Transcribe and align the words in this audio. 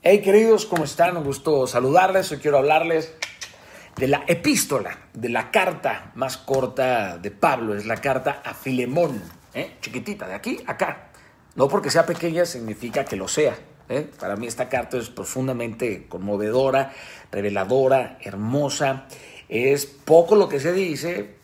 Hey 0.00 0.20
queridos, 0.20 0.64
¿cómo 0.64 0.84
están? 0.84 1.16
Un 1.16 1.24
gusto 1.24 1.66
saludarles. 1.66 2.30
Hoy 2.30 2.38
quiero 2.38 2.58
hablarles 2.58 3.12
de 3.96 4.06
la 4.06 4.22
epístola, 4.28 4.96
de 5.12 5.28
la 5.28 5.50
carta 5.50 6.12
más 6.14 6.36
corta 6.36 7.18
de 7.18 7.32
Pablo. 7.32 7.74
Es 7.74 7.84
la 7.84 7.96
carta 7.96 8.40
a 8.44 8.54
Filemón, 8.54 9.20
¿eh? 9.54 9.72
chiquitita, 9.80 10.28
de 10.28 10.34
aquí 10.34 10.60
a 10.68 10.72
acá. 10.72 11.10
No 11.56 11.66
porque 11.66 11.90
sea 11.90 12.06
pequeña 12.06 12.46
significa 12.46 13.04
que 13.04 13.16
lo 13.16 13.26
sea. 13.26 13.58
¿eh? 13.88 14.08
Para 14.20 14.36
mí 14.36 14.46
esta 14.46 14.68
carta 14.68 14.98
es 14.98 15.10
profundamente 15.10 16.06
conmovedora, 16.08 16.92
reveladora, 17.32 18.18
hermosa. 18.20 19.06
Es 19.48 19.84
poco 19.84 20.36
lo 20.36 20.48
que 20.48 20.60
se 20.60 20.72
dice, 20.72 21.37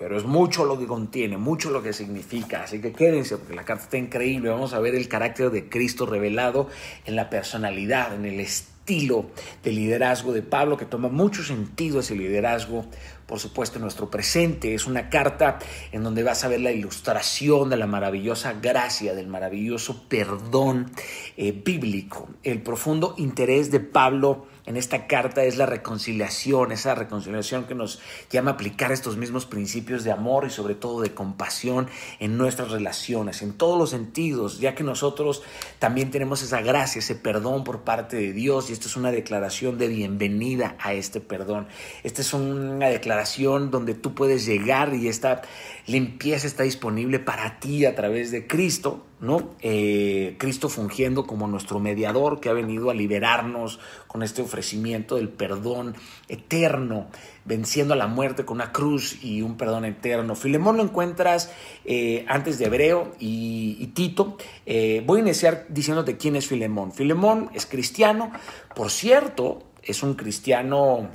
pero 0.00 0.16
es 0.16 0.24
mucho 0.24 0.64
lo 0.64 0.78
que 0.78 0.86
contiene, 0.86 1.36
mucho 1.36 1.70
lo 1.70 1.82
que 1.82 1.92
significa. 1.92 2.62
Así 2.62 2.80
que 2.80 2.90
quédense 2.90 3.36
porque 3.36 3.54
la 3.54 3.66
carta 3.66 3.84
está 3.84 3.98
increíble. 3.98 4.48
Vamos 4.48 4.72
a 4.72 4.80
ver 4.80 4.94
el 4.94 5.08
carácter 5.08 5.50
de 5.50 5.68
Cristo 5.68 6.06
revelado 6.06 6.68
en 7.04 7.16
la 7.16 7.28
personalidad, 7.28 8.14
en 8.14 8.24
el 8.24 8.40
estilo 8.40 9.26
de 9.62 9.72
liderazgo 9.72 10.32
de 10.32 10.40
Pablo, 10.40 10.78
que 10.78 10.86
toma 10.86 11.10
mucho 11.10 11.42
sentido 11.42 12.00
ese 12.00 12.16
liderazgo, 12.16 12.86
por 13.26 13.40
supuesto, 13.40 13.76
en 13.76 13.82
nuestro 13.82 14.10
presente. 14.10 14.74
Es 14.74 14.86
una 14.86 15.10
carta 15.10 15.58
en 15.92 16.02
donde 16.02 16.22
vas 16.22 16.44
a 16.44 16.48
ver 16.48 16.62
la 16.62 16.72
ilustración 16.72 17.68
de 17.68 17.76
la 17.76 17.86
maravillosa 17.86 18.54
gracia, 18.54 19.14
del 19.14 19.26
maravilloso 19.26 20.08
perdón 20.08 20.90
eh, 21.36 21.52
bíblico, 21.52 22.30
el 22.42 22.62
profundo 22.62 23.14
interés 23.18 23.70
de 23.70 23.80
Pablo 23.80 24.46
en 24.70 24.76
esta 24.76 25.08
carta 25.08 25.42
es 25.42 25.56
la 25.56 25.66
reconciliación, 25.66 26.70
esa 26.70 26.94
reconciliación 26.94 27.64
que 27.64 27.74
nos 27.74 28.00
llama 28.30 28.52
a 28.52 28.54
aplicar 28.54 28.92
estos 28.92 29.16
mismos 29.16 29.44
principios 29.44 30.04
de 30.04 30.12
amor 30.12 30.46
y 30.46 30.50
sobre 30.50 30.76
todo 30.76 31.00
de 31.00 31.12
compasión 31.12 31.88
en 32.20 32.38
nuestras 32.38 32.70
relaciones, 32.70 33.42
en 33.42 33.52
todos 33.52 33.76
los 33.76 33.90
sentidos, 33.90 34.60
ya 34.60 34.76
que 34.76 34.84
nosotros 34.84 35.42
también 35.80 36.12
tenemos 36.12 36.42
esa 36.42 36.60
gracia, 36.60 37.00
ese 37.00 37.16
perdón 37.16 37.64
por 37.64 37.80
parte 37.80 38.16
de 38.16 38.32
Dios 38.32 38.70
y 38.70 38.72
esta 38.72 38.86
es 38.86 38.96
una 38.96 39.10
declaración 39.10 39.76
de 39.76 39.88
bienvenida 39.88 40.76
a 40.78 40.92
este 40.92 41.20
perdón. 41.20 41.66
Esta 42.04 42.22
es 42.22 42.32
una 42.32 42.86
declaración 42.86 43.72
donde 43.72 43.94
tú 43.94 44.14
puedes 44.14 44.46
llegar 44.46 44.94
y 44.94 45.08
esta 45.08 45.42
limpieza 45.86 46.46
está 46.46 46.62
disponible 46.62 47.18
para 47.18 47.58
ti 47.58 47.86
a 47.86 47.96
través 47.96 48.30
de 48.30 48.46
Cristo 48.46 49.04
¿no? 49.20 49.50
Eh, 49.60 50.36
Cristo 50.38 50.68
fungiendo 50.68 51.26
como 51.26 51.46
nuestro 51.46 51.78
mediador 51.78 52.40
que 52.40 52.48
ha 52.48 52.54
venido 52.54 52.90
a 52.90 52.94
liberarnos 52.94 53.78
con 54.06 54.22
este 54.22 54.40
ofrecimiento 54.40 55.16
del 55.16 55.28
perdón 55.28 55.94
eterno, 56.28 57.08
venciendo 57.44 57.94
a 57.94 57.96
la 57.96 58.06
muerte 58.06 58.44
con 58.44 58.56
una 58.56 58.72
cruz 58.72 59.22
y 59.22 59.42
un 59.42 59.56
perdón 59.56 59.84
eterno. 59.84 60.34
Filemón 60.34 60.78
lo 60.78 60.82
encuentras 60.82 61.52
eh, 61.84 62.24
antes 62.28 62.58
de 62.58 62.66
Hebreo 62.66 63.12
y, 63.18 63.86
Tito. 63.88 64.38
Eh, 64.64 65.02
voy 65.04 65.20
a 65.20 65.22
iniciar 65.22 65.66
diciéndote 65.68 66.16
quién 66.16 66.36
es 66.36 66.46
Filemón. 66.46 66.92
Filemón 66.92 67.50
es 67.54 67.66
cristiano, 67.66 68.32
por 68.74 68.90
cierto, 68.90 69.64
es 69.82 70.02
un 70.02 70.14
cristiano 70.14 71.10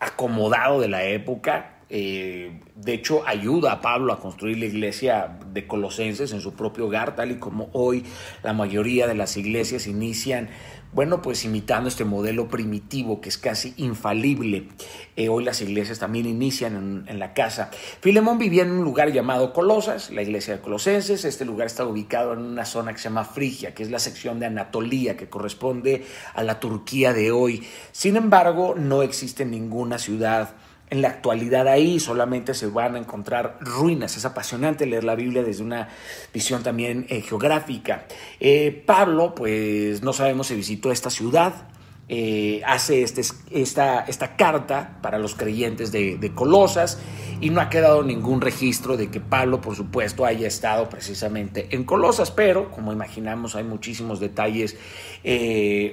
acomodado 0.00 0.80
de 0.80 0.88
la 0.88 1.04
época, 1.04 1.77
eh, 1.90 2.60
de 2.74 2.92
hecho, 2.92 3.26
ayuda 3.26 3.72
a 3.72 3.80
Pablo 3.80 4.12
a 4.12 4.20
construir 4.20 4.58
la 4.58 4.66
iglesia 4.66 5.38
de 5.52 5.66
Colosenses 5.66 6.32
en 6.32 6.40
su 6.40 6.54
propio 6.54 6.86
hogar, 6.86 7.16
tal 7.16 7.30
y 7.30 7.38
como 7.38 7.70
hoy 7.72 8.04
la 8.42 8.52
mayoría 8.52 9.06
de 9.06 9.14
las 9.14 9.36
iglesias 9.36 9.86
inician, 9.86 10.50
bueno, 10.92 11.22
pues 11.22 11.44
imitando 11.44 11.88
este 11.88 12.04
modelo 12.04 12.48
primitivo 12.48 13.20
que 13.20 13.30
es 13.30 13.38
casi 13.38 13.72
infalible. 13.78 14.68
Eh, 15.16 15.28
hoy 15.28 15.44
las 15.44 15.60
iglesias 15.62 15.98
también 15.98 16.26
inician 16.26 16.76
en, 16.76 17.04
en, 17.08 17.18
la 17.18 17.32
casa. 17.32 17.70
Filemón 18.00 18.38
vivía 18.38 18.62
en 18.62 18.70
un 18.70 18.84
lugar 18.84 19.10
llamado 19.10 19.52
Colosas, 19.52 20.10
la 20.10 20.22
iglesia 20.22 20.56
de 20.56 20.60
Colosenses. 20.60 21.24
Este 21.24 21.44
lugar 21.44 21.66
está 21.66 21.86
ubicado 21.86 22.34
en 22.34 22.40
una 22.40 22.64
zona 22.66 22.92
que 22.92 22.98
se 22.98 23.04
llama 23.04 23.24
Frigia, 23.24 23.74
que 23.74 23.82
es 23.82 23.90
la 23.90 23.98
sección 23.98 24.40
de 24.40 24.46
Anatolía, 24.46 25.16
que 25.16 25.28
corresponde 25.28 26.04
a 26.34 26.42
la 26.42 26.60
Turquía 26.60 27.12
de 27.12 27.32
hoy. 27.32 27.66
Sin 27.92 28.16
embargo, 28.16 28.74
no 28.76 29.02
existe 29.02 29.44
ninguna 29.44 29.98
ciudad 29.98 30.54
en 30.90 31.02
la 31.02 31.08
actualidad 31.08 31.68
ahí 31.68 32.00
solamente 32.00 32.54
se 32.54 32.66
van 32.66 32.94
a 32.94 32.98
encontrar 32.98 33.58
ruinas. 33.60 34.16
Es 34.16 34.24
apasionante 34.24 34.86
leer 34.86 35.04
la 35.04 35.14
Biblia 35.14 35.42
desde 35.42 35.62
una 35.62 35.88
visión 36.32 36.62
también 36.62 37.06
eh, 37.08 37.20
geográfica. 37.20 38.06
Eh, 38.40 38.82
Pablo, 38.86 39.34
pues 39.34 40.02
no 40.02 40.12
sabemos 40.12 40.48
si 40.48 40.54
visitó 40.54 40.90
esta 40.90 41.10
ciudad. 41.10 41.68
Eh, 42.10 42.62
hace 42.64 43.02
este, 43.02 43.20
esta, 43.50 44.00
esta, 44.00 44.34
carta 44.36 44.98
para 45.02 45.18
los 45.18 45.34
creyentes 45.34 45.92
de, 45.92 46.16
de, 46.16 46.34
Colosas 46.34 46.98
y 47.42 47.50
no 47.50 47.60
ha 47.60 47.68
quedado 47.68 48.02
ningún 48.02 48.40
registro 48.40 48.96
de 48.96 49.10
que 49.10 49.20
Pablo, 49.20 49.60
por 49.60 49.76
supuesto, 49.76 50.24
haya 50.24 50.48
estado 50.48 50.88
precisamente 50.88 51.68
en 51.70 51.84
Colosas, 51.84 52.30
pero 52.30 52.70
como 52.70 52.94
imaginamos 52.94 53.56
hay 53.56 53.64
muchísimos 53.64 54.20
detalles 54.20 54.78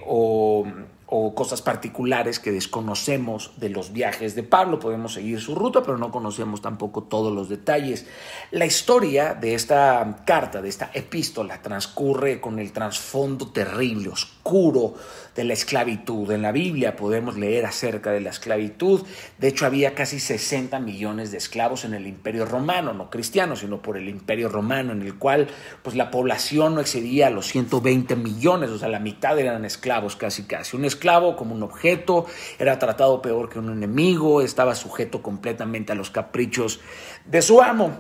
o 0.08 0.66
o 1.08 1.36
cosas 1.36 1.62
particulares 1.62 2.40
que 2.40 2.52
desconocemos 2.52 3.52
de 3.58 3.70
los 3.70 3.94
viajes 3.94 4.36
de 4.36 4.44
Pablo. 4.44 4.80
Podemos 4.80 5.14
seguir 5.14 5.40
su 5.40 5.54
ruta, 5.54 5.84
pero 5.84 5.98
no 5.98 6.12
conocemos 6.12 6.62
tampoco 6.62 7.04
todos 7.04 7.32
los 7.32 7.48
detalles. 7.48 8.08
La 8.52 8.66
historia 8.66 9.36
de 9.36 9.54
esta 9.54 10.24
carta, 10.26 10.62
de 10.62 10.70
esta 10.70 10.90
epístola, 10.94 11.62
transcurre 11.62 12.42
con 12.42 12.58
el 12.60 12.72
trasfondo 12.72 13.52
terrible, 13.52 14.10
oscuro 14.10 14.96
de 15.36 15.44
la 15.44 15.54
esclavitud. 15.54 16.32
En 16.32 16.42
la 16.42 16.52
Biblia 16.52 16.96
podemos 16.96 17.38
leer 17.38 17.66
acerca 17.66 18.12
de 18.12 18.22
la 18.22 18.30
esclavitud. 18.30 19.02
De 19.38 19.50
hecho, 19.50 19.66
había 19.66 19.94
casi 19.94 20.20
60 20.20 20.80
millones 20.80 21.32
de 21.32 21.38
esclavos 21.38 21.86
en 21.86 21.94
el 21.94 22.08
Imperio 22.08 22.46
Romano, 22.46 22.94
no 22.94 23.10
cristiano, 23.10 23.56
sino 23.56 23.82
por 23.82 23.98
el 23.98 24.10
Imperio 24.10 24.50
Romano, 24.50 24.94
en 24.94 25.02
el 25.02 25.16
cual 25.16 25.48
pues 25.84 25.96
la 25.96 26.10
población 26.10 26.76
no 26.76 26.82
excedía 26.82 27.30
los 27.30 27.48
120 27.48 28.16
millones, 28.16 28.70
o 28.70 28.80
sea, 28.80 28.88
la 28.88 29.00
mitad 29.00 29.38
eran 29.38 29.66
esclavos 29.66 30.16
casi 30.16 30.44
casi. 30.44 30.78
Esclavo 30.96 31.36
como 31.36 31.54
un 31.54 31.64
objeto, 31.64 32.26
era 32.58 32.80
tratado 32.80 33.22
peor 33.22 33.50
que 33.50 33.60
un 33.60 33.72
enemigo, 33.72 34.42
estaba 34.42 34.76
sujeto 34.76 35.22
completamente 35.22 35.92
a 35.92 35.96
los 35.96 36.10
caprichos 36.10 36.80
de 37.26 37.42
su 37.42 37.62
amo. 37.62 38.00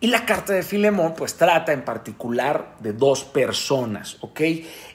Y 0.00 0.06
la 0.08 0.24
carta 0.24 0.52
de 0.52 0.62
Filemón 0.62 1.14
pues 1.16 1.34
trata 1.34 1.72
en 1.72 1.84
particular 1.84 2.76
de 2.78 2.92
dos 2.92 3.24
personas, 3.24 4.16
¿ok? 4.20 4.40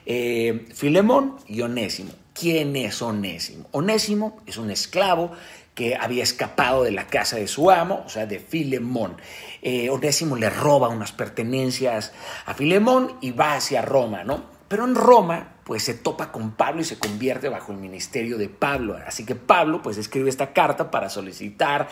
Eh, 0.06 0.66
Filemón 0.74 1.36
y 1.46 1.60
Onésimo. 1.60 2.12
¿Quién 2.32 2.74
es 2.74 3.02
Onésimo? 3.02 3.68
Onésimo 3.72 4.40
es 4.46 4.56
un 4.56 4.70
esclavo 4.70 5.32
que 5.74 5.94
había 5.94 6.22
escapado 6.22 6.84
de 6.84 6.92
la 6.92 7.06
casa 7.06 7.36
de 7.36 7.48
su 7.48 7.70
amo, 7.70 8.02
o 8.06 8.08
sea, 8.08 8.26
de 8.26 8.38
Filemón. 8.38 9.16
Eh, 9.60 9.90
Onésimo 9.90 10.36
le 10.36 10.48
roba 10.48 10.88
unas 10.88 11.12
pertenencias 11.12 12.12
a 12.46 12.54
Filemón 12.54 13.16
y 13.20 13.32
va 13.32 13.56
hacia 13.56 13.82
Roma, 13.82 14.24
¿no? 14.24 14.44
Pero 14.68 14.84
en 14.84 14.94
Roma 14.94 15.53
pues 15.64 15.82
se 15.82 15.94
topa 15.94 16.30
con 16.30 16.52
Pablo 16.52 16.82
y 16.82 16.84
se 16.84 16.98
convierte 16.98 17.48
bajo 17.48 17.72
el 17.72 17.78
ministerio 17.78 18.36
de 18.36 18.48
Pablo. 18.48 18.98
Así 19.06 19.24
que 19.24 19.34
Pablo 19.34 19.80
pues 19.82 19.96
escribe 19.96 20.28
esta 20.28 20.52
carta 20.52 20.90
para 20.90 21.08
solicitar 21.08 21.88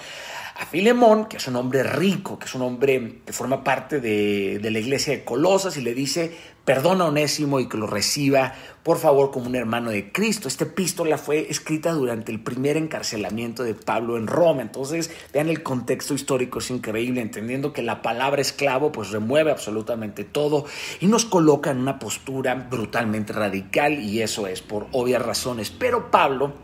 a 0.55 0.67
Filemón, 0.67 1.25
que 1.27 1.39
es 1.39 1.49
un 1.49 1.57
hombre 1.57 1.83
rico, 1.83 2.39
que 2.39 2.45
es 2.45 2.55
un 2.55 2.63
hombre 2.63 3.21
que 3.25 3.33
forma 3.33 3.65
parte 3.65 4.01
de, 4.01 4.59
de 4.61 4.71
la 4.71 4.79
iglesia 4.79 5.15
de 5.15 5.25
Colosas, 5.25 5.77
y 5.79 5.81
le 5.81 5.95
dice, 5.95 6.37
perdona 6.65 7.05
a 7.05 7.09
Onésimo 7.09 7.59
y 7.61 7.69
que 7.69 7.79
lo 7.79 7.87
reciba, 7.87 8.55
por 8.83 8.99
favor, 8.99 9.31
como 9.31 9.47
un 9.47 9.55
hermano 9.55 9.91
de 9.91 10.11
Cristo. 10.11 10.49
Esta 10.49 10.65
epístola 10.65 11.19
fue 11.19 11.51
escrita 11.51 11.93
durante 11.93 12.33
el 12.33 12.41
primer 12.41 12.77
encarcelamiento 12.77 13.63
de 13.63 13.75
Pablo 13.75 14.17
en 14.17 14.27
Roma. 14.27 14.63
Entonces, 14.63 15.11
vean 15.33 15.49
el 15.49 15.63
contexto 15.63 16.15
histórico, 16.15 16.59
es 16.59 16.71
increíble, 16.71 17.21
entendiendo 17.21 17.73
que 17.73 17.83
la 17.83 18.03
palabra 18.03 18.43
esclavo 18.43 18.91
pues 18.91 19.11
remueve 19.11 19.51
absolutamente 19.51 20.25
todo 20.25 20.65
y 21.01 21.07
nos 21.07 21.25
coloca 21.25 21.71
en 21.71 21.79
una 21.79 21.99
postura 21.99 22.55
brutalmente 22.55 23.33
radical, 23.33 24.01
y 24.01 24.21
eso 24.21 24.47
es 24.47 24.63
por 24.63 24.89
obvias 24.93 25.23
razones. 25.23 25.71
Pero 25.71 26.11
Pablo 26.11 26.55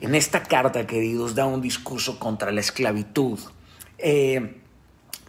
en 0.00 0.14
esta 0.14 0.42
carta, 0.42 0.86
queridos, 0.86 1.34
da 1.34 1.46
un 1.46 1.60
discurso 1.60 2.18
contra 2.18 2.52
la 2.52 2.60
esclavitud. 2.60 3.38
Eh, 3.98 4.60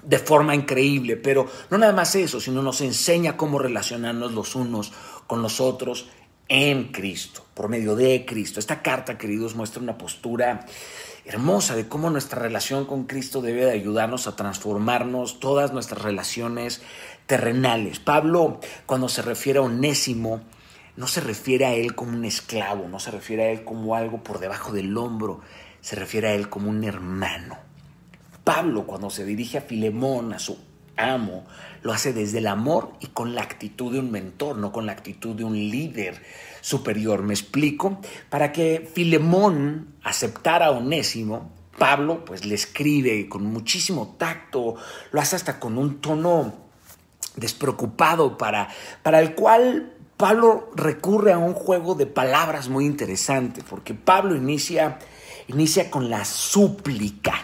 de 0.03 0.19
forma 0.19 0.55
increíble, 0.55 1.17
pero 1.17 1.47
no 1.69 1.77
nada 1.77 1.91
más 1.91 2.15
eso, 2.15 2.39
sino 2.39 2.61
nos 2.61 2.79
enseña 2.79 3.35
cómo 3.35 3.59
relacionarnos 3.59 4.31
los 4.31 4.55
unos 4.55 4.93
con 5.25 5.41
los 5.41 5.59
otros 5.59 6.07
en 6.49 6.91
Cristo, 6.91 7.45
por 7.53 7.69
medio 7.69 7.95
de 7.95 8.25
Cristo. 8.25 8.59
Esta 8.59 8.81
carta, 8.81 9.17
queridos, 9.17 9.55
muestra 9.55 9.81
una 9.81 9.97
postura 9.97 10.65
hermosa 11.25 11.75
de 11.75 11.87
cómo 11.87 12.09
nuestra 12.09 12.39
relación 12.39 12.85
con 12.85 13.03
Cristo 13.03 13.41
debe 13.41 13.65
de 13.65 13.71
ayudarnos 13.71 14.27
a 14.27 14.35
transformarnos 14.35 15.39
todas 15.39 15.73
nuestras 15.73 16.01
relaciones 16.01 16.81
terrenales. 17.25 17.99
Pablo, 17.99 18.59
cuando 18.85 19.09
se 19.09 19.21
refiere 19.21 19.59
a 19.59 19.63
Onésimo, 19.63 20.41
no 20.95 21.07
se 21.07 21.21
refiere 21.21 21.65
a 21.65 21.73
él 21.73 21.95
como 21.95 22.13
un 22.13 22.25
esclavo, 22.25 22.87
no 22.87 22.99
se 22.99 23.11
refiere 23.11 23.43
a 23.43 23.51
él 23.51 23.63
como 23.63 23.95
algo 23.95 24.23
por 24.23 24.39
debajo 24.39 24.71
del 24.71 24.97
hombro, 24.97 25.41
se 25.81 25.95
refiere 25.95 26.29
a 26.29 26.33
él 26.33 26.49
como 26.49 26.69
un 26.69 26.83
hermano. 26.83 27.57
Pablo, 28.43 28.87
cuando 28.87 29.09
se 29.09 29.25
dirige 29.25 29.57
a 29.57 29.61
Filemón, 29.61 30.31
a 30.31 30.39
su 30.39 30.57
amo, 30.97 31.45
lo 31.81 31.93
hace 31.93 32.13
desde 32.13 32.39
el 32.39 32.47
amor 32.47 32.93
y 32.99 33.07
con 33.07 33.35
la 33.35 33.41
actitud 33.41 33.93
de 33.93 33.99
un 33.99 34.11
mentor, 34.11 34.57
no 34.57 34.71
con 34.71 34.85
la 34.85 34.91
actitud 34.91 35.35
de 35.35 35.43
un 35.43 35.53
líder 35.53 36.21
superior. 36.61 37.23
¿Me 37.23 37.33
explico? 37.33 37.99
Para 38.29 38.51
que 38.51 38.89
Filemón 38.93 39.95
aceptara 40.03 40.67
a 40.67 40.71
Onésimo, 40.71 41.51
Pablo 41.77 42.25
pues 42.25 42.45
le 42.45 42.55
escribe 42.55 43.29
con 43.29 43.45
muchísimo 43.45 44.15
tacto, 44.17 44.75
lo 45.11 45.21
hace 45.21 45.35
hasta 45.35 45.59
con 45.59 45.77
un 45.77 46.01
tono 46.01 46.53
despreocupado 47.35 48.37
para, 48.37 48.67
para 49.03 49.19
el 49.19 49.35
cual 49.35 49.93
Pablo 50.17 50.71
recurre 50.75 51.31
a 51.31 51.37
un 51.37 51.53
juego 51.53 51.93
de 51.93 52.07
palabras 52.07 52.69
muy 52.69 52.85
interesante, 52.85 53.61
porque 53.69 53.93
Pablo 53.93 54.35
inicia, 54.35 54.97
inicia 55.47 55.91
con 55.91 56.09
la 56.09 56.25
súplica. 56.25 57.35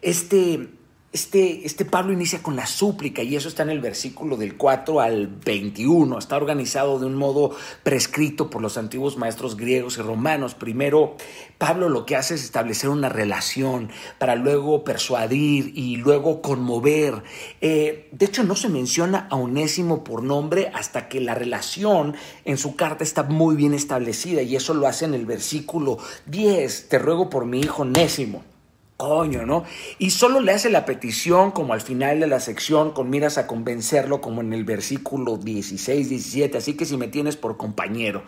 Este, 0.00 0.68
este, 1.14 1.64
este, 1.64 1.84
Pablo 1.84 2.12
inicia 2.12 2.42
con 2.42 2.56
la 2.56 2.66
súplica 2.66 3.22
y 3.22 3.36
eso 3.36 3.46
está 3.46 3.62
en 3.62 3.70
el 3.70 3.78
versículo 3.78 4.36
del 4.36 4.56
4 4.56 5.00
al 5.00 5.28
21. 5.28 6.18
Está 6.18 6.36
organizado 6.36 6.98
de 6.98 7.06
un 7.06 7.14
modo 7.14 7.52
prescrito 7.84 8.50
por 8.50 8.60
los 8.60 8.76
antiguos 8.78 9.16
maestros 9.16 9.56
griegos 9.56 9.96
y 9.96 10.02
romanos. 10.02 10.56
Primero, 10.56 11.16
Pablo 11.56 11.88
lo 11.88 12.04
que 12.04 12.16
hace 12.16 12.34
es 12.34 12.42
establecer 12.42 12.90
una 12.90 13.08
relación 13.08 13.90
para 14.18 14.34
luego 14.34 14.82
persuadir 14.82 15.70
y 15.76 15.94
luego 15.94 16.42
conmover. 16.42 17.22
Eh, 17.60 18.08
de 18.10 18.26
hecho, 18.26 18.42
no 18.42 18.56
se 18.56 18.68
menciona 18.68 19.28
a 19.30 19.36
Onésimo 19.36 20.02
por 20.02 20.24
nombre 20.24 20.72
hasta 20.74 21.08
que 21.08 21.20
la 21.20 21.36
relación 21.36 22.16
en 22.44 22.58
su 22.58 22.74
carta 22.74 23.04
está 23.04 23.22
muy 23.22 23.54
bien 23.54 23.72
establecida 23.72 24.42
y 24.42 24.56
eso 24.56 24.74
lo 24.74 24.88
hace 24.88 25.04
en 25.04 25.14
el 25.14 25.26
versículo 25.26 25.98
10. 26.26 26.88
Te 26.88 26.98
ruego 26.98 27.30
por 27.30 27.46
mi 27.46 27.60
hijo 27.60 27.82
Onésimo 27.82 28.53
coño, 28.96 29.44
¿no? 29.44 29.64
Y 29.98 30.10
solo 30.10 30.40
le 30.40 30.52
hace 30.52 30.70
la 30.70 30.84
petición 30.86 31.50
como 31.50 31.72
al 31.72 31.80
final 31.80 32.20
de 32.20 32.26
la 32.26 32.40
sección 32.40 32.92
con 32.92 33.10
miras 33.10 33.38
a 33.38 33.46
convencerlo 33.46 34.20
como 34.20 34.40
en 34.40 34.52
el 34.52 34.64
versículo 34.64 35.36
16, 35.36 36.08
17, 36.08 36.58
así 36.58 36.74
que 36.74 36.84
si 36.84 36.96
me 36.96 37.08
tienes 37.08 37.36
por 37.36 37.56
compañero. 37.56 38.22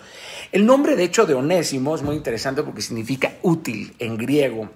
El 0.53 0.67
nombre 0.67 0.97
de 0.97 1.05
hecho 1.05 1.27
de 1.27 1.35
Onésimo 1.35 1.95
es 1.95 2.03
muy 2.03 2.17
interesante 2.17 2.63
porque 2.63 2.83
significa 2.83 3.35
útil 3.43 3.95
en 4.01 4.17
griego, 4.17 4.69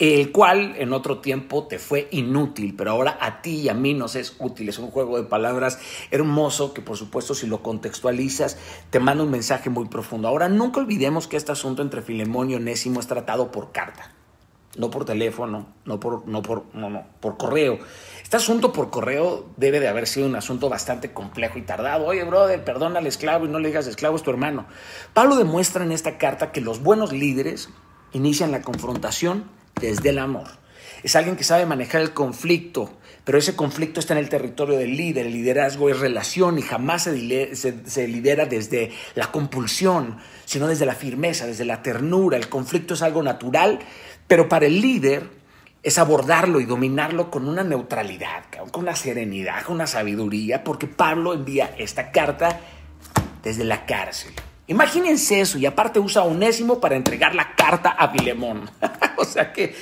el 0.00 0.32
cual 0.32 0.74
en 0.76 0.92
otro 0.92 1.20
tiempo 1.20 1.68
te 1.68 1.78
fue 1.78 2.08
inútil, 2.10 2.74
pero 2.76 2.90
ahora 2.90 3.16
a 3.20 3.42
ti 3.42 3.60
y 3.60 3.68
a 3.68 3.74
mí 3.74 3.94
nos 3.94 4.16
es 4.16 4.34
útil. 4.40 4.68
Es 4.68 4.78
un 4.78 4.90
juego 4.90 5.18
de 5.18 5.28
palabras 5.28 5.78
hermoso 6.10 6.74
que 6.74 6.82
por 6.82 6.96
supuesto 6.96 7.34
si 7.34 7.46
lo 7.46 7.62
contextualizas 7.62 8.58
te 8.90 8.98
manda 8.98 9.22
un 9.22 9.30
mensaje 9.30 9.70
muy 9.70 9.86
profundo. 9.86 10.26
Ahora 10.26 10.48
nunca 10.48 10.80
olvidemos 10.80 11.28
que 11.28 11.36
este 11.36 11.52
asunto 11.52 11.80
entre 11.80 12.02
Filemón 12.02 12.50
y 12.50 12.56
Onésimo 12.56 12.98
es 12.98 13.06
tratado 13.06 13.52
por 13.52 13.70
carta 13.70 14.12
no 14.76 14.90
por 14.90 15.04
teléfono, 15.04 15.66
no 15.84 16.00
por, 16.00 16.26
no 16.26 16.42
por, 16.42 16.64
no, 16.74 16.90
no, 16.90 17.06
por 17.20 17.36
correo. 17.36 17.78
Este 18.22 18.36
asunto 18.36 18.72
por 18.72 18.90
correo 18.90 19.46
debe 19.56 19.80
de 19.80 19.88
haber 19.88 20.06
sido 20.06 20.26
un 20.26 20.36
asunto 20.36 20.68
bastante 20.68 21.12
complejo 21.12 21.58
y 21.58 21.62
tardado. 21.62 22.06
Oye, 22.06 22.24
brother, 22.24 22.64
perdona 22.64 22.98
al 22.98 23.06
esclavo 23.06 23.46
y 23.46 23.48
no 23.48 23.58
le 23.58 23.68
digas 23.68 23.86
esclavo 23.86 24.16
es 24.16 24.22
tu 24.22 24.30
hermano. 24.30 24.66
Pablo 25.14 25.36
demuestra 25.36 25.84
en 25.84 25.92
esta 25.92 26.18
carta 26.18 26.52
que 26.52 26.60
los 26.60 26.82
buenos 26.82 27.12
líderes 27.12 27.68
inician 28.12 28.50
la 28.50 28.62
confrontación 28.62 29.44
desde 29.80 30.10
el 30.10 30.18
amor. 30.18 30.48
Es 31.02 31.14
alguien 31.14 31.36
que 31.36 31.44
sabe 31.44 31.66
manejar 31.66 32.00
el 32.00 32.12
conflicto, 32.12 32.90
pero 33.24 33.38
ese 33.38 33.54
conflicto 33.54 34.00
está 34.00 34.14
en 34.14 34.18
el 34.18 34.28
territorio 34.28 34.76
del 34.78 34.96
líder. 34.96 35.26
El 35.26 35.34
liderazgo 35.34 35.90
es 35.90 36.00
relación 36.00 36.58
y 36.58 36.62
jamás 36.62 37.04
se, 37.04 37.54
se, 37.54 38.08
lidera 38.08 38.46
desde 38.46 38.90
la 39.14 39.30
compulsión, 39.30 40.18
sino 40.46 40.66
desde 40.66 40.86
la 40.86 40.94
firmeza, 40.94 41.46
desde 41.46 41.64
la 41.64 41.82
ternura. 41.82 42.36
El 42.36 42.48
conflicto 42.48 42.94
es 42.94 43.02
algo 43.02 43.22
natural, 43.22 43.80
pero 44.26 44.48
para 44.48 44.66
el 44.66 44.80
líder 44.80 45.28
es 45.82 45.98
abordarlo 45.98 46.60
y 46.60 46.64
dominarlo 46.64 47.30
con 47.30 47.48
una 47.48 47.62
neutralidad, 47.62 48.44
con 48.72 48.82
una 48.82 48.96
serenidad, 48.96 49.62
con 49.62 49.76
una 49.76 49.86
sabiduría, 49.86 50.64
porque 50.64 50.86
Pablo 50.86 51.32
envía 51.32 51.74
esta 51.78 52.10
carta 52.10 52.60
desde 53.42 53.64
la 53.64 53.86
cárcel. 53.86 54.32
Imagínense 54.66 55.40
eso, 55.40 55.58
y 55.58 55.66
aparte 55.66 56.00
usa 56.00 56.22
a 56.22 56.24
Onésimo 56.24 56.80
para 56.80 56.96
entregar 56.96 57.36
la 57.36 57.54
carta 57.54 57.90
a 57.90 58.10
Filemón. 58.10 58.68
o 59.16 59.24
sea 59.24 59.52
que 59.52 59.76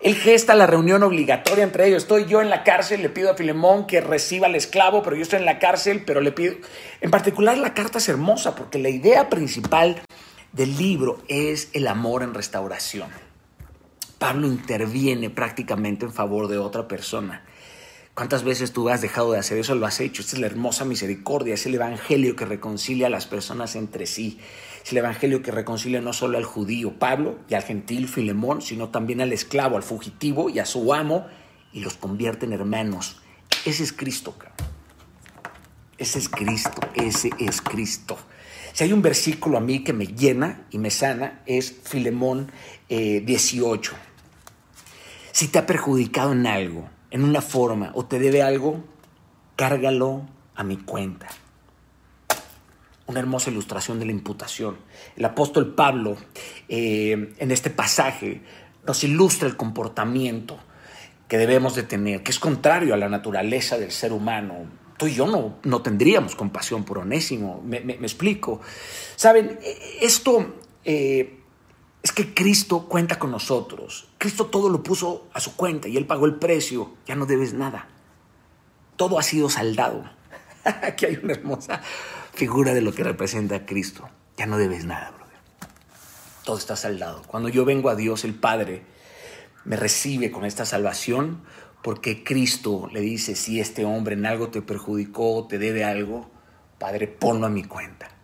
él 0.00 0.16
gesta 0.16 0.54
la 0.56 0.66
reunión 0.66 1.04
obligatoria 1.04 1.62
entre 1.62 1.86
ellos. 1.86 2.02
Estoy 2.02 2.26
yo 2.26 2.42
en 2.42 2.50
la 2.50 2.64
cárcel, 2.64 3.02
le 3.02 3.08
pido 3.08 3.30
a 3.30 3.34
Filemón 3.34 3.86
que 3.86 4.00
reciba 4.00 4.48
al 4.48 4.56
esclavo, 4.56 5.02
pero 5.02 5.16
yo 5.16 5.22
estoy 5.22 5.38
en 5.38 5.44
la 5.44 5.58
cárcel, 5.58 6.02
pero 6.04 6.20
le 6.20 6.32
pido... 6.32 6.56
En 7.00 7.10
particular 7.12 7.56
la 7.56 7.72
carta 7.72 7.98
es 7.98 8.08
hermosa 8.08 8.56
porque 8.56 8.80
la 8.80 8.88
idea 8.88 9.28
principal 9.28 10.02
del 10.52 10.76
libro 10.76 11.22
es 11.28 11.70
el 11.72 11.86
amor 11.86 12.24
en 12.24 12.34
restauración. 12.34 13.25
Pablo 14.26 14.48
interviene 14.48 15.30
prácticamente 15.30 16.04
en 16.04 16.12
favor 16.12 16.48
de 16.48 16.58
otra 16.58 16.88
persona. 16.88 17.44
¿Cuántas 18.12 18.42
veces 18.42 18.72
tú 18.72 18.88
has 18.88 19.00
dejado 19.00 19.30
de 19.30 19.38
hacer 19.38 19.56
eso? 19.56 19.76
Lo 19.76 19.86
has 19.86 20.00
hecho. 20.00 20.20
Esta 20.20 20.34
es 20.34 20.40
la 20.40 20.48
hermosa 20.48 20.84
misericordia, 20.84 21.54
es 21.54 21.64
el 21.64 21.76
evangelio 21.76 22.34
que 22.34 22.44
reconcilia 22.44 23.06
a 23.06 23.10
las 23.10 23.26
personas 23.26 23.76
entre 23.76 24.04
sí. 24.06 24.40
Es 24.84 24.90
el 24.90 24.98
evangelio 24.98 25.42
que 25.42 25.52
reconcilia 25.52 26.00
no 26.00 26.12
solo 26.12 26.38
al 26.38 26.44
judío 26.44 26.98
Pablo 26.98 27.38
y 27.48 27.54
al 27.54 27.62
gentil 27.62 28.08
Filemón, 28.08 28.62
sino 28.62 28.88
también 28.88 29.20
al 29.20 29.32
esclavo, 29.32 29.76
al 29.76 29.84
fugitivo 29.84 30.50
y 30.50 30.58
a 30.58 30.66
su 30.66 30.92
amo 30.92 31.28
y 31.72 31.78
los 31.78 31.94
convierte 31.94 32.46
en 32.46 32.52
hermanos. 32.52 33.20
Ese 33.64 33.84
es 33.84 33.92
Cristo, 33.92 34.34
Ese 35.98 36.18
es 36.18 36.28
Cristo, 36.28 36.80
ese 36.96 37.30
es 37.38 37.60
Cristo. 37.60 38.18
Si 38.72 38.82
hay 38.82 38.92
un 38.92 39.02
versículo 39.02 39.56
a 39.56 39.60
mí 39.60 39.84
que 39.84 39.92
me 39.92 40.08
llena 40.08 40.66
y 40.72 40.78
me 40.78 40.90
sana, 40.90 41.42
es 41.46 41.76
Filemón 41.84 42.50
18. 42.88 43.92
Si 45.36 45.48
te 45.48 45.58
ha 45.58 45.66
perjudicado 45.66 46.32
en 46.32 46.46
algo, 46.46 46.88
en 47.10 47.22
una 47.22 47.42
forma, 47.42 47.90
o 47.92 48.06
te 48.06 48.18
debe 48.18 48.42
algo, 48.42 48.82
cárgalo 49.54 50.22
a 50.54 50.64
mi 50.64 50.78
cuenta. 50.78 51.26
Una 53.04 53.20
hermosa 53.20 53.50
ilustración 53.50 53.98
de 53.98 54.06
la 54.06 54.12
imputación. 54.12 54.78
El 55.14 55.26
apóstol 55.26 55.74
Pablo, 55.74 56.16
eh, 56.70 57.34
en 57.36 57.50
este 57.50 57.68
pasaje, 57.68 58.40
nos 58.86 59.04
ilustra 59.04 59.46
el 59.46 59.58
comportamiento 59.58 60.58
que 61.28 61.36
debemos 61.36 61.74
de 61.74 61.82
tener, 61.82 62.22
que 62.22 62.30
es 62.30 62.38
contrario 62.38 62.94
a 62.94 62.96
la 62.96 63.10
naturaleza 63.10 63.76
del 63.76 63.90
ser 63.90 64.14
humano. 64.14 64.54
Tú 64.96 65.06
y 65.06 65.12
yo 65.12 65.26
no, 65.26 65.58
no 65.64 65.82
tendríamos 65.82 66.34
compasión 66.34 66.84
por 66.84 66.96
Onésimo, 66.96 67.62
me, 67.62 67.76
explico. 67.76 68.62
Saben, 69.16 69.58
e, 69.62 69.98
esto 70.00 70.54
eh, 70.82 71.40
es 72.06 72.12
que 72.12 72.34
Cristo 72.34 72.86
cuenta 72.86 73.18
con 73.18 73.32
nosotros. 73.32 74.06
Cristo 74.16 74.46
todo 74.46 74.68
lo 74.68 74.84
puso 74.84 75.26
a 75.32 75.40
su 75.40 75.56
cuenta 75.56 75.88
y 75.88 75.96
Él 75.96 76.06
pagó 76.06 76.26
el 76.26 76.36
precio. 76.36 76.92
Ya 77.04 77.16
no 77.16 77.26
debes 77.26 77.52
nada. 77.52 77.88
Todo 78.94 79.18
ha 79.18 79.24
sido 79.24 79.50
saldado. 79.50 80.08
Aquí 80.84 81.06
hay 81.06 81.18
una 81.20 81.32
hermosa 81.32 81.82
figura 82.32 82.74
de 82.74 82.80
lo 82.80 82.92
que 82.92 83.02
representa 83.02 83.66
Cristo. 83.66 84.08
Ya 84.36 84.46
no 84.46 84.56
debes 84.56 84.84
nada, 84.84 85.10
brother. 85.10 85.36
Todo 86.44 86.58
está 86.58 86.76
saldado. 86.76 87.22
Cuando 87.26 87.48
yo 87.48 87.64
vengo 87.64 87.90
a 87.90 87.96
Dios, 87.96 88.22
el 88.22 88.36
Padre 88.36 88.84
me 89.64 89.74
recibe 89.74 90.30
con 90.30 90.44
esta 90.44 90.64
salvación 90.64 91.42
porque 91.82 92.22
Cristo 92.22 92.88
le 92.92 93.00
dice, 93.00 93.34
si 93.34 93.58
este 93.58 93.84
hombre 93.84 94.14
en 94.14 94.26
algo 94.26 94.50
te 94.50 94.62
perjudicó, 94.62 95.44
te 95.48 95.58
debe 95.58 95.82
algo, 95.82 96.30
Padre, 96.78 97.08
ponlo 97.08 97.46
a 97.46 97.50
mi 97.50 97.64
cuenta 97.64 98.15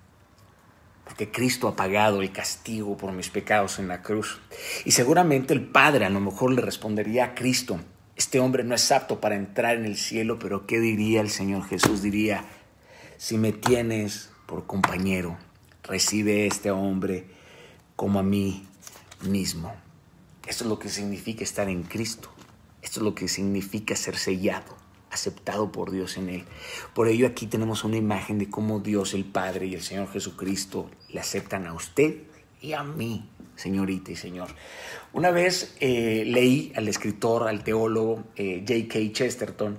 porque 1.04 1.31
Cristo 1.31 1.69
ha 1.69 1.76
pagado 1.76 2.22
el 2.22 2.32
castigo 2.32 2.96
por 2.96 3.12
mis 3.12 3.29
pecados 3.29 3.79
en 3.79 3.88
la 3.88 4.03
cruz. 4.03 4.41
Y 4.84 4.93
seguramente 4.93 5.53
el 5.53 5.67
Padre 5.67 6.05
a 6.05 6.10
lo 6.10 6.20
mejor 6.20 6.53
le 6.53 6.62
respondería 6.62 7.24
a 7.24 7.34
Cristo, 7.34 7.81
este 8.17 8.41
hombre 8.41 8.62
no 8.62 8.74
es 8.74 8.93
apto 8.93 9.20
para 9.20 9.34
entrar 9.34 9.77
en 9.77 9.84
el 9.84 9.96
cielo, 9.96 10.38
pero 10.38 10.67
¿qué 10.67 10.79
diría 10.81 11.20
el 11.20 11.31
Señor 11.31 11.67
Jesús? 11.67 12.03
Diría, 12.03 12.44
si 13.17 13.36
me 13.36 13.53
tienes 13.53 14.31
por 14.46 14.67
compañero, 14.67 15.38
recibe 15.82 16.46
este 16.46 16.70
hombre 16.70 17.27
como 17.96 18.19
a 18.19 18.22
mí 18.22 18.67
mismo. 19.22 19.74
Esto 20.46 20.65
es 20.65 20.70
lo 20.70 20.79
que 20.79 20.88
significa 20.88 21.43
estar 21.43 21.69
en 21.69 21.82
Cristo. 21.84 22.31
Esto 22.82 23.00
es 23.00 23.05
lo 23.05 23.15
que 23.15 23.29
significa 23.29 23.96
ser 23.96 24.17
sellado 24.17 24.81
aceptado 25.12 25.70
por 25.70 25.90
Dios 25.90 26.16
en 26.16 26.31
él. 26.31 26.44
Por 26.94 27.08
ello 27.08 27.26
aquí 27.26 27.46
tenemos 27.46 27.84
una 27.84 27.96
imagen 27.96 28.38
de 28.38 28.48
cómo 28.48 28.81
Dios 28.81 29.14
el 29.14 29.24
Padre 29.24 29.66
y 29.66 29.74
el 29.74 29.82
Señor 29.82 30.10
Jesucristo 30.10 30.90
le 31.10 31.20
aceptan 31.20 31.66
a 31.66 31.74
usted 31.74 32.22
y 32.60 32.72
a 32.72 32.82
mí, 32.82 33.28
señorita 33.56 34.12
y 34.12 34.16
señor. 34.16 34.48
Una 35.12 35.31
vez 35.31 35.76
eh, 35.81 36.24
leí 36.26 36.72
al 36.76 36.88
escritor, 36.88 37.48
al 37.48 37.62
teólogo 37.62 38.24
eh, 38.36 38.64
J.K. 38.66 39.12
Chesterton, 39.12 39.78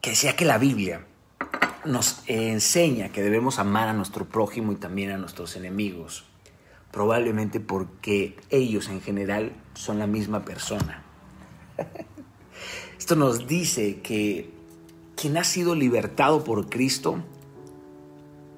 que 0.00 0.10
decía 0.10 0.36
que 0.36 0.44
la 0.44 0.58
Biblia 0.58 1.06
nos 1.84 2.22
enseña 2.26 3.10
que 3.10 3.22
debemos 3.22 3.58
amar 3.58 3.88
a 3.88 3.92
nuestro 3.92 4.26
prójimo 4.26 4.72
y 4.72 4.76
también 4.76 5.10
a 5.10 5.18
nuestros 5.18 5.56
enemigos, 5.56 6.24
probablemente 6.90 7.60
porque 7.60 8.36
ellos 8.50 8.88
en 8.88 9.02
general 9.02 9.52
son 9.74 9.98
la 9.98 10.06
misma 10.06 10.44
persona. 10.44 11.02
Esto 12.98 13.16
nos 13.16 13.46
dice 13.46 14.00
que 14.00 14.50
quien 15.16 15.36
ha 15.36 15.44
sido 15.44 15.74
libertado 15.74 16.44
por 16.44 16.68
Cristo 16.68 17.22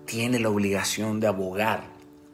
tiene 0.07 0.39
la 0.39 0.49
obligación 0.49 1.21
de 1.21 1.27
abogar 1.27 1.85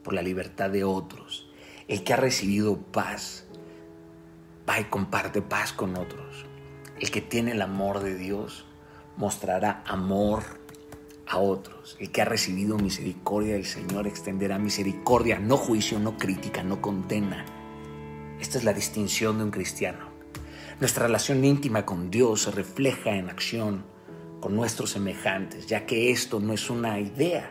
por 0.03 0.12
la 0.12 0.23
libertad 0.23 0.71
de 0.71 0.85
otros. 0.85 1.49
El 1.89 2.05
que 2.05 2.12
ha 2.12 2.17
recibido 2.17 2.77
paz 2.77 3.45
va 4.69 4.81
y 4.81 4.85
comparte 4.85 5.43
paz 5.43 5.73
con 5.73 5.97
otros. 5.97 6.45
El 7.01 7.11
que 7.11 7.21
tiene 7.21 7.53
el 7.53 7.62
amor 7.62 8.01
de 8.01 8.17
Dios 8.17 8.67
mostrará 9.17 9.83
amor 9.87 10.45
a 11.27 11.39
otros. 11.39 11.97
El 11.99 12.11
que 12.11 12.23
ha 12.23 12.27
recibido 12.27 12.77
misericordia 12.77 13.55
del 13.55 13.67
Señor 13.67 14.07
extenderá 14.07 14.59
misericordia, 14.59 15.39
no 15.39 15.57
juicio, 15.57 15.99
no 15.99 16.17
crítica, 16.17 16.62
no 16.62 16.81
condena. 16.81 17.45
Esta 18.41 18.59
es 18.59 18.65
la 18.65 18.73
distinción 18.73 19.39
de 19.39 19.45
un 19.45 19.51
cristiano. 19.51 20.12
Nuestra 20.81 21.07
relación 21.07 21.45
íntima 21.45 21.85
con 21.87 22.11
Dios 22.11 22.43
se 22.43 22.50
refleja 22.50 23.17
en 23.17 23.29
acción, 23.29 23.85
con 24.41 24.57
nuestros 24.57 24.91
semejantes, 24.91 25.67
ya 25.67 25.87
que 25.87 26.11
esto 26.11 26.41
no 26.41 26.52
es 26.52 26.69
una 26.69 26.99
idea, 26.99 27.50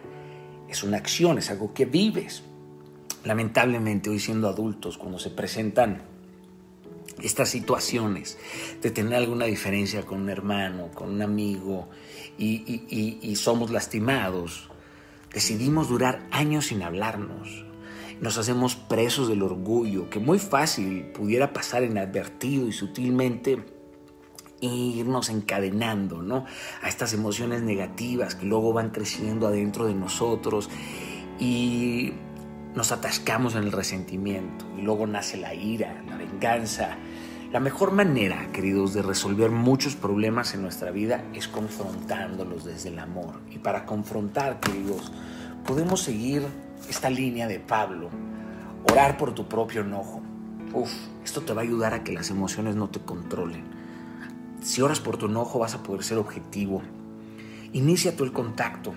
es 0.67 0.83
una 0.83 0.97
acción, 0.97 1.37
es 1.37 1.49
algo 1.49 1.73
que 1.73 1.85
vives. 1.85 2.43
Lamentablemente 3.23 4.09
hoy 4.09 4.19
siendo 4.19 4.49
adultos, 4.49 4.97
cuando 4.97 5.19
se 5.19 5.29
presentan 5.29 6.03
estas 7.21 7.49
situaciones 7.49 8.37
de 8.81 8.91
tener 8.91 9.15
alguna 9.15 9.45
diferencia 9.45 10.03
con 10.03 10.21
un 10.21 10.29
hermano, 10.29 10.89
con 10.93 11.09
un 11.09 11.21
amigo 11.21 11.89
y, 12.37 13.35
somos 13.35 13.71
lastimados, 13.71 14.69
decidimos 15.33 15.87
durar 15.87 16.27
años 16.31 16.67
sin 16.67 16.81
hablarnos. 16.83 17.65
Nos 18.21 18.37
hacemos 18.37 18.75
presos 18.75 19.27
del 19.27 19.41
orgullo, 19.41 20.09
que 20.11 20.19
muy 20.19 20.37
fácil 20.37 21.05
pudiera 21.05 21.53
pasar 21.53 21.83
inadvertido 21.83 22.67
y 22.67 22.71
sutilmente 22.71 23.65
e 24.61 24.67
irnos 24.67 25.29
encadenando 25.29 26.21
¿no? 26.21 26.45
a 26.83 26.87
estas 26.87 27.13
emociones 27.13 27.63
negativas 27.63 28.35
que 28.35 28.45
luego 28.45 28.73
van 28.73 28.91
creciendo 28.91 29.47
adentro 29.47 29.87
de 29.87 29.95
nosotros 29.95 30.69
y 31.39 32.13
nos 32.75 32.91
atascamos 32.91 33.55
en 33.55 33.63
el 33.63 33.71
resentimiento 33.71 34.65
y 34.77 34.81
luego 34.81 35.07
nace 35.07 35.37
la 35.37 35.55
ira, 35.55 36.03
la 36.07 36.15
venganza. 36.15 36.97
La 37.51 37.59
mejor 37.59 37.91
manera, 37.91 38.51
queridos, 38.53 38.93
de 38.93 39.01
resolver 39.01 39.49
muchos 39.49 39.95
problemas 39.95 40.53
en 40.53 40.61
nuestra 40.61 40.91
vida 40.91 41.25
es 41.33 41.47
confrontándolos 41.47 42.65
desde 42.65 42.89
el 42.89 42.99
amor. 42.99 43.41
Y 43.49 43.57
para 43.57 43.87
confrontar, 43.87 44.59
queridos, 44.59 45.11
podemos 45.65 46.01
seguir 46.01 46.43
esta 46.89 47.09
línea 47.09 47.47
de 47.47 47.59
Pablo, 47.59 48.09
orar 48.91 49.17
por 49.17 49.33
tu 49.33 49.47
propio 49.47 49.81
enojo. 49.81 50.21
Uf, 50.73 50.91
esto 51.23 51.41
te 51.41 51.53
va 51.53 51.61
a 51.61 51.63
ayudar 51.63 51.93
a 51.93 52.03
que 52.03 52.13
las 52.13 52.29
emociones 52.29 52.75
no 52.75 52.89
te 52.89 52.99
controlen. 52.99 53.63
Si 54.61 54.81
oras 54.81 54.99
por 54.99 55.17
tu 55.17 55.25
enojo 55.25 55.59
vas 55.59 55.73
a 55.73 55.83
poder 55.83 56.03
ser 56.03 56.17
objetivo. 56.17 56.81
Inicia 57.73 58.15
tú 58.15 58.23
el 58.23 58.31
contacto, 58.31 58.93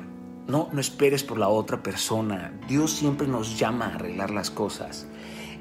no, 0.46 0.68
no 0.72 0.80
esperes 0.80 1.24
por 1.24 1.38
la 1.38 1.48
otra 1.48 1.82
persona. 1.82 2.52
Dios 2.68 2.92
siempre 2.92 3.26
nos 3.26 3.58
llama 3.58 3.86
a 3.86 3.94
arreglar 3.94 4.30
las 4.30 4.50
cosas. 4.50 5.06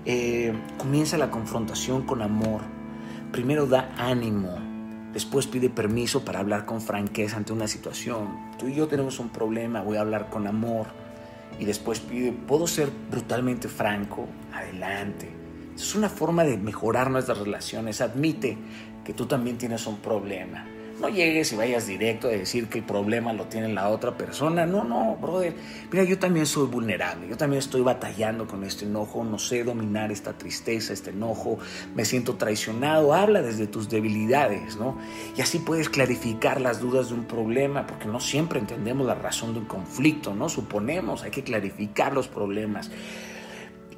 Eh, 0.06 0.54
comienza 0.78 1.18
la 1.18 1.32
confrontación 1.32 2.06
con 2.06 2.22
amor. 2.22 2.62
Primero 3.32 3.66
da 3.66 3.94
ánimo. 3.98 4.58
Después 5.14 5.48
pide 5.48 5.70
permiso 5.70 6.26
para 6.26 6.40
hablar 6.40 6.66
con 6.66 6.82
franqueza 6.82 7.38
ante 7.38 7.54
una 7.54 7.68
situación. 7.68 8.28
Tú 8.58 8.68
y 8.68 8.76
yo 8.76 8.88
tenemos 8.88 9.20
un 9.20 9.30
problema, 9.30 9.82
voy 9.82 9.98
a 9.98 10.02
hablar 10.02 10.30
con 10.30 10.48
amor. 10.48 10.88
Y 11.60 11.66
después 11.66 12.00
pide, 12.00 12.32
¿puedo 12.32 12.68
ser 12.68 12.90
brutalmente 13.12 13.68
franco? 13.68 14.28
Adelante. 14.54 15.30
Es 15.76 15.96
una 15.96 16.10
forma 16.10 16.44
de 16.44 16.58
mejorar 16.58 17.10
nuestras 17.10 17.38
relaciones. 17.38 18.02
Admite 18.02 18.58
que 19.04 19.14
tú 19.14 19.26
también 19.26 19.58
tienes 19.58 19.86
un 19.88 19.98
problema. 19.98 20.66
No 21.04 21.10
llegues 21.10 21.52
y 21.52 21.58
vayas 21.58 21.86
directo 21.86 22.30
a 22.30 22.32
decir 22.32 22.70
que 22.70 22.78
el 22.78 22.86
problema 22.86 23.34
lo 23.34 23.44
tiene 23.48 23.68
la 23.68 23.90
otra 23.90 24.16
persona. 24.16 24.66
No, 24.66 24.86
no, 24.86 25.18
brother. 25.18 25.54
Mira, 25.92 26.06
yo 26.06 26.18
también 26.18 26.46
soy 26.46 26.66
vulnerable. 26.68 27.28
Yo 27.28 27.36
también 27.36 27.60
estoy 27.60 27.82
batallando 27.82 28.48
con 28.48 28.64
este 28.64 28.86
enojo. 28.86 29.22
No 29.26 29.38
sé 29.38 29.66
dominar 29.66 30.14
esta 30.14 30.38
tristeza, 30.38 30.94
este 30.94 31.10
enojo. 31.10 31.60
Me 31.94 32.06
siento 32.06 32.36
traicionado. 32.36 33.14
Habla 33.14 33.42
desde 33.42 33.68
tus 33.68 33.90
debilidades, 33.90 34.78
¿no? 34.78 34.98
Y 35.36 35.42
así 35.42 35.60
puedes 35.60 35.90
clarificar 35.90 36.62
las 36.62 36.80
dudas 36.80 37.10
de 37.10 37.16
un 37.16 37.26
problema, 37.26 37.86
porque 37.86 38.06
no 38.06 38.22
siempre 38.22 38.60
entendemos 38.60 39.06
la 39.06 39.16
razón 39.16 39.52
de 39.52 39.60
un 39.60 39.66
conflicto, 39.66 40.34
¿no? 40.34 40.48
Suponemos, 40.48 41.24
hay 41.24 41.32
que 41.32 41.44
clarificar 41.44 42.14
los 42.14 42.30
problemas. 42.30 42.90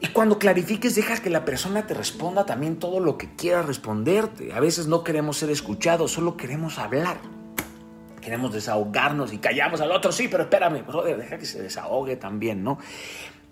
Y 0.01 0.07
cuando 0.07 0.39
clarifiques, 0.39 0.95
dejas 0.95 1.19
que 1.19 1.29
la 1.29 1.45
persona 1.45 1.87
te 1.87 1.93
responda 1.93 2.45
también 2.45 2.77
todo 2.77 2.99
lo 2.99 3.17
que 3.17 3.35
quiera 3.35 3.61
responderte. 3.61 4.53
A 4.53 4.59
veces 4.59 4.87
no 4.87 5.03
queremos 5.03 5.37
ser 5.37 5.49
escuchados, 5.49 6.11
solo 6.11 6.35
queremos 6.37 6.79
hablar. 6.79 7.17
Queremos 8.21 8.53
desahogarnos 8.53 9.33
y 9.33 9.37
callamos 9.37 9.81
al 9.81 9.91
otro. 9.91 10.11
Sí, 10.11 10.27
pero 10.27 10.43
espérame, 10.43 10.85
brother, 10.85 11.17
deja 11.17 11.37
que 11.37 11.45
se 11.45 11.61
desahogue 11.61 12.17
también, 12.17 12.63
¿no? 12.63 12.79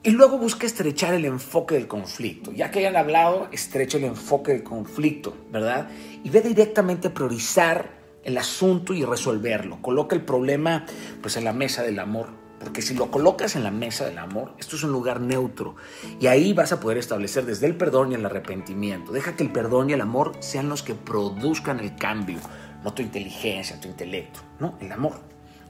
Y 0.01 0.12
luego 0.12 0.38
busca 0.38 0.65
estrechar 0.65 1.13
el 1.13 1.23
enfoque 1.25 1.75
del 1.75 1.88
conflicto. 1.88 2.51
Ya 2.51 2.71
que 2.71 2.79
hayan 2.79 2.97
hablado, 2.97 3.47
estrecha 3.51 3.97
el 3.97 4.03
enfoque 4.03 4.51
del 4.51 4.63
conflicto, 4.63 5.38
¿verdad? 5.50 5.88
Y 6.23 6.29
ve 6.29 6.41
directamente 6.41 7.09
priorizar 7.09 8.03
el 8.23 8.38
asunto 8.38 8.93
y 8.93 9.05
resolverlo. 9.05 9.81
Coloca 9.81 10.15
el 10.15 10.23
problema 10.23 10.85
pues 11.21 11.38
en 11.38 11.45
la 11.45 11.53
mesa 11.53 11.83
del 11.83 12.00
amor 12.00 12.42
porque 12.63 12.82
si 12.82 12.93
lo 12.93 13.12
colocas 13.12 13.55
en 13.55 13.63
la 13.63 13.72
mesa 13.72 14.05
del 14.05 14.17
amor, 14.17 14.53
esto 14.58 14.77
es 14.77 14.84
un 14.84 14.91
lugar 14.91 15.20
neutro. 15.20 15.75
Y 16.20 16.27
ahí 16.27 16.53
vas 16.53 16.72
a 16.72 16.79
poder 16.79 16.98
establecer 16.98 17.46
desde 17.46 17.67
el 17.67 17.75
perdón 17.75 18.12
y 18.12 18.15
el 18.15 18.25
arrepentimiento. 18.25 19.12
Deja 19.12 19.36
que 19.36 19.43
el 19.43 19.51
perdón 19.51 19.89
y 19.89 19.93
el 19.93 20.01
amor 20.01 20.32
sean 20.39 20.70
los 20.70 20.82
que 20.82 20.96
produzcan 20.96 21.79
el 21.79 21.96
cambio, 21.96 22.39
no 22.84 22.93
tu 22.93 23.01
inteligencia, 23.01 23.79
tu 23.82 23.89
intelecto, 23.89 24.39
no, 24.60 24.77
el 24.79 24.91
amor. 24.91 25.20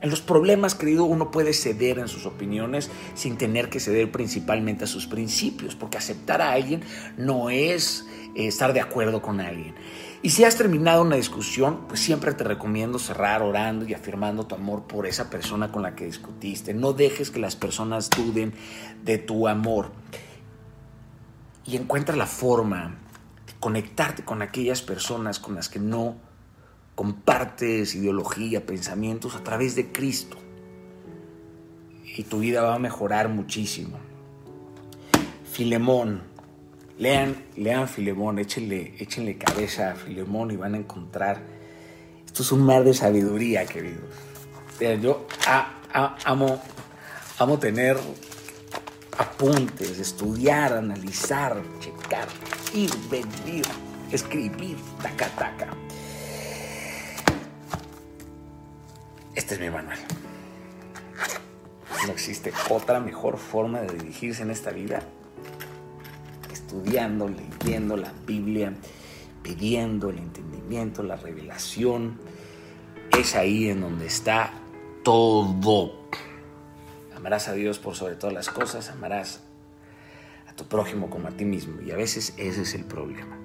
En 0.00 0.10
los 0.10 0.20
problemas, 0.20 0.74
querido, 0.74 1.04
uno 1.04 1.30
puede 1.30 1.52
ceder 1.52 1.98
en 1.98 2.08
sus 2.08 2.26
opiniones 2.26 2.90
sin 3.14 3.38
tener 3.38 3.70
que 3.70 3.80
ceder 3.80 4.12
principalmente 4.12 4.84
a 4.84 4.86
sus 4.86 5.06
principios, 5.06 5.74
porque 5.74 5.96
aceptar 5.96 6.42
a 6.42 6.52
alguien 6.52 6.82
no 7.16 7.50
es 7.50 8.06
eh, 8.34 8.46
estar 8.46 8.72
de 8.72 8.80
acuerdo 8.80 9.22
con 9.22 9.40
alguien. 9.40 9.74
Y 10.24 10.30
si 10.30 10.42
has 10.44 10.56
terminado 10.56 11.02
una 11.02 11.16
discusión, 11.16 11.80
pues 11.86 12.00
siempre 12.00 12.32
te 12.32 12.44
recomiendo 12.44 12.98
cerrar 12.98 13.42
orando 13.42 13.84
y 13.84 13.92
afirmando 13.92 14.46
tu 14.46 14.54
amor 14.54 14.84
por 14.84 15.06
esa 15.06 15.28
persona 15.28 15.70
con 15.70 15.82
la 15.82 15.94
que 15.94 16.06
discutiste. 16.06 16.72
No 16.72 16.94
dejes 16.94 17.30
que 17.30 17.40
las 17.40 17.56
personas 17.56 18.08
duden 18.08 18.54
de 19.04 19.18
tu 19.18 19.48
amor. 19.48 19.92
Y 21.66 21.76
encuentra 21.76 22.16
la 22.16 22.24
forma 22.24 22.96
de 23.46 23.52
conectarte 23.60 24.24
con 24.24 24.40
aquellas 24.40 24.80
personas 24.80 25.38
con 25.38 25.56
las 25.56 25.68
que 25.68 25.78
no 25.78 26.16
compartes 26.94 27.94
ideología, 27.94 28.64
pensamientos 28.64 29.36
a 29.36 29.44
través 29.44 29.74
de 29.74 29.92
Cristo. 29.92 30.38
Y 32.16 32.22
tu 32.22 32.38
vida 32.38 32.62
va 32.62 32.76
a 32.76 32.78
mejorar 32.78 33.28
muchísimo. 33.28 33.98
Filemón 35.52 36.22
Lean, 36.96 37.46
lean 37.56 37.88
Filemón, 37.88 38.38
échenle, 38.38 38.94
échenle 38.98 39.36
cabeza 39.36 39.90
a 39.90 39.94
Filemón 39.96 40.52
y 40.52 40.56
van 40.56 40.74
a 40.74 40.76
encontrar. 40.76 41.42
Esto 42.24 42.42
es 42.42 42.52
un 42.52 42.64
mar 42.64 42.84
de 42.84 42.94
sabiduría, 42.94 43.66
queridos. 43.66 44.14
Yo 45.02 45.26
amo, 46.24 46.62
amo 47.38 47.58
tener 47.58 47.98
apuntes, 49.18 49.98
estudiar, 49.98 50.72
analizar, 50.74 51.60
checar, 51.80 52.28
ir, 52.72 52.90
venir, 53.10 53.64
escribir, 54.12 54.76
taca, 55.02 55.28
taca. 55.30 55.70
Este 59.34 59.54
es 59.54 59.60
mi 59.60 59.68
manual. 59.68 59.98
No 62.06 62.12
existe 62.12 62.52
otra 62.70 63.00
mejor 63.00 63.38
forma 63.38 63.80
de 63.80 63.96
dirigirse 63.96 64.42
en 64.42 64.50
esta 64.52 64.70
vida 64.70 65.02
estudiando, 66.74 67.28
leyendo 67.28 67.96
la 67.96 68.12
Biblia, 68.26 68.74
pidiendo 69.42 70.10
el 70.10 70.18
entendimiento, 70.18 71.02
la 71.02 71.16
revelación. 71.16 72.18
Es 73.16 73.36
ahí 73.36 73.68
en 73.68 73.80
donde 73.80 74.06
está 74.06 74.52
todo. 75.04 75.92
Amarás 77.16 77.48
a 77.48 77.52
Dios 77.52 77.78
por 77.78 77.94
sobre 77.94 78.16
todas 78.16 78.34
las 78.34 78.50
cosas, 78.50 78.90
amarás 78.90 79.42
a 80.48 80.54
tu 80.54 80.64
prójimo 80.64 81.10
como 81.10 81.28
a 81.28 81.30
ti 81.30 81.44
mismo. 81.44 81.80
Y 81.80 81.92
a 81.92 81.96
veces 81.96 82.34
ese 82.38 82.62
es 82.62 82.74
el 82.74 82.84
problema. 82.84 83.38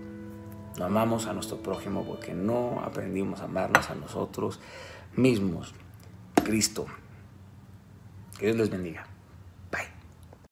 No 0.78 0.86
amamos 0.86 1.28
a 1.28 1.34
nuestro 1.34 1.58
prójimo 1.62 2.06
porque 2.06 2.34
no 2.34 2.82
aprendimos 2.84 3.42
a 3.42 3.44
amarnos 3.44 3.90
a 3.90 3.96
nosotros 3.96 4.60
mismos. 5.16 5.74
Cristo. 6.44 6.88
Que 8.40 8.48
Dios 8.48 8.58
les 8.58 8.70
bendiga. 8.70 9.09